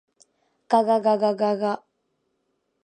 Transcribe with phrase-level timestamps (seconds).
[0.87, 1.83] がががががが